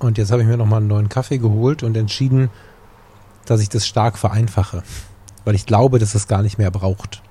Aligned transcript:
Und 0.00 0.18
jetzt 0.18 0.30
habe 0.30 0.42
ich 0.42 0.48
mir 0.48 0.56
nochmal 0.56 0.78
einen 0.78 0.88
neuen 0.88 1.08
Kaffee 1.08 1.38
geholt 1.38 1.82
und 1.82 1.96
entschieden, 1.96 2.50
dass 3.46 3.60
ich 3.60 3.68
das 3.68 3.86
stark 3.86 4.18
vereinfache. 4.18 4.82
Weil 5.44 5.54
ich 5.54 5.66
glaube, 5.66 5.98
dass 5.98 6.14
es 6.14 6.28
gar 6.28 6.42
nicht 6.42 6.58
mehr 6.58 6.70
braucht. 6.70 7.22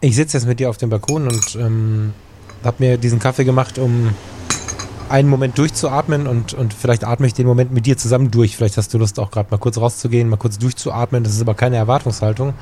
Ich 0.00 0.16
sitze 0.16 0.36
jetzt 0.36 0.46
mit 0.46 0.60
dir 0.60 0.70
auf 0.70 0.76
dem 0.76 0.90
Balkon 0.90 1.28
und 1.28 1.56
ähm, 1.56 2.12
habe 2.64 2.76
mir 2.80 2.98
diesen 2.98 3.18
Kaffee 3.18 3.44
gemacht, 3.44 3.78
um 3.78 4.14
einen 5.08 5.28
Moment 5.28 5.58
durchzuatmen 5.58 6.26
und, 6.26 6.54
und 6.54 6.72
vielleicht 6.72 7.04
atme 7.04 7.26
ich 7.26 7.34
den 7.34 7.46
Moment 7.46 7.72
mit 7.72 7.84
dir 7.84 7.98
zusammen 7.98 8.30
durch. 8.30 8.56
Vielleicht 8.56 8.76
hast 8.76 8.94
du 8.94 8.98
Lust, 8.98 9.18
auch 9.18 9.30
gerade 9.30 9.50
mal 9.50 9.58
kurz 9.58 9.76
rauszugehen, 9.76 10.28
mal 10.28 10.36
kurz 10.36 10.58
durchzuatmen. 10.58 11.24
Das 11.24 11.34
ist 11.34 11.40
aber 11.40 11.54
keine 11.54 11.76
Erwartungshaltung. 11.76 12.54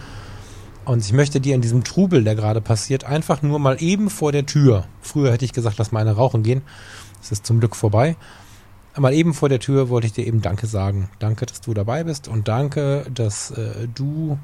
Und 0.84 1.04
ich 1.04 1.12
möchte 1.12 1.40
dir 1.40 1.54
in 1.54 1.60
diesem 1.60 1.84
Trubel, 1.84 2.24
der 2.24 2.34
gerade 2.34 2.62
passiert, 2.62 3.04
einfach 3.04 3.42
nur 3.42 3.58
mal 3.58 3.76
eben 3.82 4.08
vor 4.08 4.32
der 4.32 4.46
Tür. 4.46 4.86
Früher 5.02 5.32
hätte 5.32 5.44
ich 5.44 5.52
gesagt, 5.52 5.76
lass 5.78 5.92
mal 5.92 6.00
eine 6.00 6.12
rauchen 6.12 6.42
gehen. 6.42 6.62
Es 7.22 7.32
ist 7.32 7.46
zum 7.46 7.60
Glück 7.60 7.76
vorbei. 7.76 8.16
Mal 8.96 9.14
eben 9.14 9.32
vor 9.32 9.48
der 9.48 9.60
Tür 9.60 9.90
wollte 9.90 10.08
ich 10.08 10.12
dir 10.12 10.26
eben 10.26 10.42
Danke 10.42 10.66
sagen. 10.66 11.08
Danke, 11.18 11.46
dass 11.46 11.60
du 11.60 11.72
dabei 11.72 12.04
bist 12.04 12.26
und 12.26 12.48
danke, 12.48 13.06
dass 13.14 13.52
äh, 13.52 13.86
du, 13.94 14.38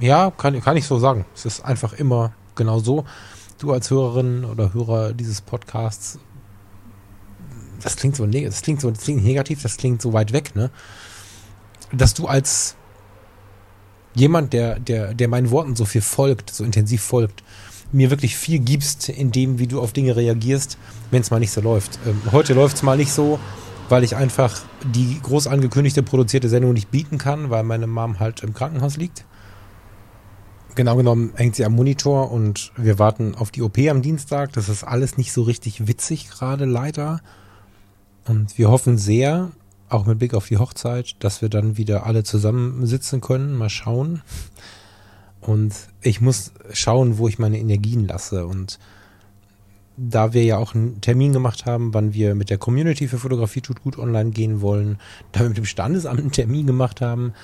ja, 0.00 0.30
kann, 0.30 0.58
kann 0.62 0.76
ich 0.76 0.86
so 0.86 0.98
sagen. 0.98 1.26
Es 1.34 1.44
ist 1.44 1.62
einfach 1.62 1.92
immer 1.92 2.32
genau 2.54 2.78
so. 2.78 3.04
Du 3.58 3.72
als 3.72 3.90
Hörerin 3.90 4.44
oder 4.44 4.72
Hörer 4.72 5.12
dieses 5.12 5.42
Podcasts, 5.42 6.18
das 7.82 7.96
klingt 7.96 8.16
so, 8.16 8.26
das 8.26 8.62
klingt 8.62 8.80
so, 8.80 8.90
das 8.90 9.04
klingt 9.04 9.24
negativ, 9.24 9.62
das 9.62 9.76
klingt 9.76 10.00
so 10.00 10.12
weit 10.12 10.32
weg, 10.32 10.54
ne? 10.54 10.70
Dass 11.92 12.14
du 12.14 12.26
als 12.26 12.76
jemand, 14.14 14.52
der, 14.52 14.78
der, 14.78 15.14
der 15.14 15.28
meinen 15.28 15.50
Worten 15.50 15.76
so 15.76 15.84
viel 15.84 16.00
folgt, 16.00 16.50
so 16.50 16.64
intensiv 16.64 17.02
folgt, 17.02 17.42
mir 17.92 18.10
wirklich 18.10 18.36
viel 18.36 18.58
gibst 18.58 19.08
in 19.08 19.30
dem, 19.30 19.58
wie 19.58 19.66
du 19.66 19.80
auf 19.80 19.92
Dinge 19.92 20.16
reagierst, 20.16 20.78
wenn 21.10 21.22
es 21.22 21.30
mal 21.30 21.40
nicht 21.40 21.52
so 21.52 21.60
läuft. 21.60 21.98
Ähm, 22.06 22.20
heute 22.32 22.54
läuft 22.54 22.76
es 22.76 22.82
mal 22.82 22.96
nicht 22.96 23.12
so, 23.12 23.38
weil 23.88 24.04
ich 24.04 24.16
einfach 24.16 24.60
die 24.94 25.20
groß 25.22 25.46
angekündigte 25.46 26.02
produzierte 26.02 26.48
Sendung 26.48 26.72
nicht 26.72 26.90
bieten 26.90 27.18
kann, 27.18 27.50
weil 27.50 27.62
meine 27.62 27.86
Mom 27.86 28.20
halt 28.20 28.42
im 28.42 28.54
Krankenhaus 28.54 28.96
liegt. 28.96 29.24
Genau 30.74 30.96
genommen 30.96 31.32
hängt 31.36 31.54
sie 31.54 31.66
am 31.66 31.74
Monitor 31.74 32.30
und 32.30 32.72
wir 32.76 32.98
warten 32.98 33.34
auf 33.34 33.50
die 33.50 33.60
OP 33.60 33.76
am 33.90 34.00
Dienstag. 34.00 34.52
Das 34.54 34.70
ist 34.70 34.84
alles 34.84 35.18
nicht 35.18 35.32
so 35.32 35.42
richtig 35.42 35.86
witzig 35.86 36.30
gerade, 36.30 36.64
leider. 36.64 37.20
Und 38.26 38.56
wir 38.56 38.70
hoffen 38.70 38.96
sehr, 38.96 39.50
auch 39.90 40.06
mit 40.06 40.18
Blick 40.18 40.32
auf 40.32 40.48
die 40.48 40.56
Hochzeit, 40.56 41.16
dass 41.18 41.42
wir 41.42 41.50
dann 41.50 41.76
wieder 41.76 42.06
alle 42.06 42.24
zusammensitzen 42.24 43.20
können. 43.20 43.54
Mal 43.54 43.68
schauen. 43.68 44.22
Und 45.42 45.74
ich 46.00 46.20
muss 46.20 46.52
schauen, 46.72 47.18
wo 47.18 47.28
ich 47.28 47.38
meine 47.38 47.58
Energien 47.58 48.06
lasse. 48.06 48.46
Und 48.46 48.78
da 49.96 50.32
wir 50.32 50.44
ja 50.44 50.56
auch 50.56 50.74
einen 50.74 51.00
Termin 51.00 51.32
gemacht 51.32 51.66
haben, 51.66 51.92
wann 51.92 52.14
wir 52.14 52.34
mit 52.34 52.48
der 52.48 52.58
Community 52.58 53.08
für 53.08 53.18
Fotografie 53.18 53.60
tut 53.60 53.82
gut 53.82 53.98
online 53.98 54.30
gehen 54.30 54.60
wollen, 54.60 54.98
da 55.32 55.40
wir 55.40 55.48
mit 55.48 55.58
dem 55.58 55.64
Standesamt 55.64 56.20
einen 56.20 56.32
Termin 56.32 56.66
gemacht 56.66 57.00
haben, 57.00 57.34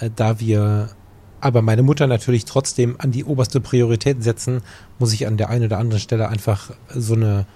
äh, 0.00 0.10
da 0.14 0.40
wir 0.40 0.90
aber 1.40 1.60
meine 1.60 1.82
Mutter 1.82 2.06
natürlich 2.06 2.44
trotzdem 2.44 2.96
an 2.98 3.10
die 3.10 3.24
oberste 3.24 3.60
Priorität 3.60 4.22
setzen, 4.22 4.62
muss 4.98 5.12
ich 5.12 5.26
an 5.26 5.36
der 5.36 5.50
einen 5.50 5.64
oder 5.64 5.78
anderen 5.78 6.00
Stelle 6.00 6.28
einfach 6.28 6.70
so 6.88 7.14
eine, 7.14 7.46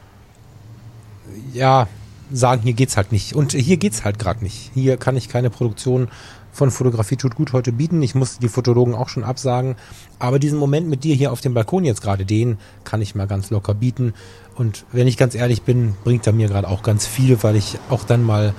ja, 1.53 1.89
sagen, 2.33 2.63
hier 2.63 2.73
geht's 2.73 2.97
halt 2.97 3.13
nicht. 3.13 3.35
Und 3.35 3.53
hier 3.53 3.77
geht's 3.77 4.05
halt 4.05 4.19
gerade 4.19 4.43
nicht. 4.43 4.73
Hier 4.75 4.97
kann 4.97 5.17
ich 5.17 5.29
keine 5.29 5.51
Produktion 5.51 6.09
von 6.57 6.71
Fotografie 6.71 7.17
tut 7.17 7.35
gut 7.35 7.53
heute 7.53 7.71
bieten. 7.71 8.03
Ich 8.03 8.15
musste 8.15 8.41
die 8.41 8.49
Fotologen 8.49 8.95
auch 8.95 9.11
schon 9.11 9.25
absagen. 9.25 9.77
Aber 10.19 10.39
diesen 10.39 10.59
Moment 10.59 10.89
mit 10.89 11.05
dir 11.05 11.15
hier 11.15 11.31
auf 11.31 11.43
dem 11.43 11.53
Balkon 11.53 11.85
jetzt 11.85 12.01
gerade, 12.01 12.25
den 12.25 12.57
kann 12.85 13.03
ich 13.03 13.15
mal 13.15 13.27
ganz 13.27 13.51
locker 13.51 13.75
bieten. 13.75 14.15
Und 14.55 14.87
wenn 14.91 15.07
ich 15.07 15.19
ganz 15.19 15.35
ehrlich 15.35 15.63
bin, 15.63 15.95
bringt 16.03 16.27
er 16.27 16.33
mir 16.33 16.49
gerade 16.49 16.69
auch 16.69 16.83
ganz 16.83 17.07
viel, 17.07 17.43
weil 17.43 17.57
ich 17.57 17.79
auch 17.91 18.05
dann 18.05 18.25
mal 18.25 18.55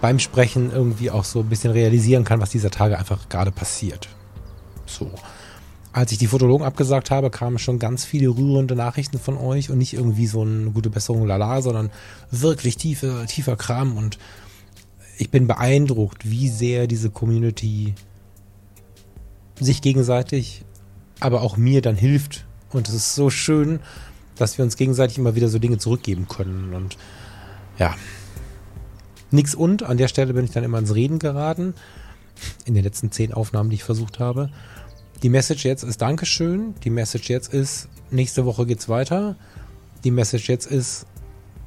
beim 0.00 0.18
Sprechen 0.18 0.72
irgendwie 0.72 1.10
auch 1.10 1.24
so 1.24 1.40
ein 1.40 1.48
bisschen 1.50 1.70
realisieren 1.70 2.24
kann, 2.24 2.40
was 2.40 2.50
dieser 2.50 2.70
Tage 2.70 2.98
einfach 2.98 3.28
gerade 3.28 3.52
passiert. 3.52 4.08
So. 4.86 5.10
Als 5.92 6.10
ich 6.12 6.18
die 6.18 6.26
Fotologen 6.26 6.66
abgesagt 6.66 7.10
habe, 7.10 7.28
kamen 7.28 7.58
schon 7.58 7.78
ganz 7.78 8.06
viele 8.06 8.30
rührende 8.30 8.74
Nachrichten 8.74 9.18
von 9.18 9.36
euch 9.36 9.70
und 9.70 9.76
nicht 9.76 9.92
irgendwie 9.92 10.26
so 10.26 10.40
eine 10.40 10.70
gute 10.70 10.88
Besserung 10.88 11.26
lala, 11.26 11.60
sondern 11.60 11.90
wirklich 12.30 12.78
tiefe, 12.78 13.26
tiefer 13.28 13.56
Kram 13.56 13.98
und 13.98 14.18
ich 15.22 15.30
bin 15.30 15.46
beeindruckt, 15.46 16.28
wie 16.28 16.48
sehr 16.48 16.88
diese 16.88 17.08
Community 17.08 17.94
sich 19.60 19.80
gegenseitig, 19.80 20.64
aber 21.20 21.42
auch 21.42 21.56
mir 21.56 21.80
dann 21.80 21.94
hilft. 21.94 22.44
Und 22.72 22.88
es 22.88 22.94
ist 22.94 23.14
so 23.14 23.30
schön, 23.30 23.78
dass 24.34 24.58
wir 24.58 24.64
uns 24.64 24.76
gegenseitig 24.76 25.18
immer 25.18 25.36
wieder 25.36 25.48
so 25.48 25.60
Dinge 25.60 25.78
zurückgeben 25.78 26.26
können. 26.26 26.74
Und 26.74 26.96
ja, 27.78 27.94
nix 29.30 29.54
und. 29.54 29.84
An 29.84 29.96
der 29.96 30.08
Stelle 30.08 30.34
bin 30.34 30.44
ich 30.44 30.50
dann 30.50 30.64
immer 30.64 30.80
ins 30.80 30.92
Reden 30.92 31.20
geraten. 31.20 31.74
In 32.64 32.74
den 32.74 32.82
letzten 32.82 33.12
zehn 33.12 33.32
Aufnahmen, 33.32 33.70
die 33.70 33.76
ich 33.76 33.84
versucht 33.84 34.18
habe. 34.18 34.50
Die 35.22 35.28
Message 35.28 35.64
jetzt 35.64 35.84
ist 35.84 36.02
Dankeschön. 36.02 36.74
Die 36.82 36.90
Message 36.90 37.30
jetzt 37.30 37.54
ist, 37.54 37.88
nächste 38.10 38.44
Woche 38.44 38.66
geht's 38.66 38.88
weiter. 38.88 39.36
Die 40.02 40.10
Message 40.10 40.48
jetzt 40.48 40.66
ist, 40.66 41.06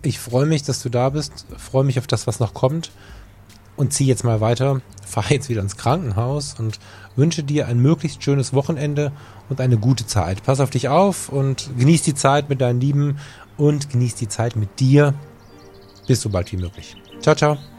ich 0.01 0.19
freue 0.19 0.45
mich, 0.45 0.63
dass 0.63 0.83
du 0.83 0.89
da 0.89 1.09
bist. 1.09 1.45
Freue 1.57 1.85
mich 1.85 1.99
auf 1.99 2.07
das, 2.07 2.27
was 2.27 2.41
noch 2.41 2.53
kommt 2.53 2.91
und 3.78 3.94
zieh 3.94 4.06
jetzt 4.06 4.24
mal 4.24 4.41
weiter, 4.41 4.81
fahre 5.06 5.34
jetzt 5.34 5.50
wieder 5.50 5.62
ins 5.62 5.78
Krankenhaus 5.78 6.56
und 6.59 6.80
wünsche 7.16 7.44
dir 7.44 7.68
ein 7.68 7.80
möglichst 7.80 8.24
schönes 8.24 8.53
Wochenende 8.53 9.12
und 9.50 9.62
eine 9.62 9.78
gute 9.78 10.06
Zeit. 10.06 10.44
Pass 10.44 10.59
auf 10.59 10.69
dich 10.69 10.90
auf 10.90 11.30
und 11.30 11.69
genieß 11.78 12.03
die 12.03 12.16
Zeit 12.16 12.50
mit 12.50 12.62
deinen 12.62 12.81
Lieben 12.81 13.19
und 13.58 13.90
genieß 13.90 14.16
die 14.16 14.28
Zeit 14.28 14.56
mit 14.56 14.80
dir. 14.80 15.14
Bis 16.08 16.22
so 16.22 16.30
bald 16.30 16.52
wie 16.52 16.58
möglich. 16.58 16.96
Ciao, 17.19 17.35
ciao. 17.35 17.75